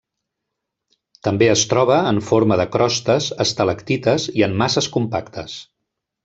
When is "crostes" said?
2.77-3.27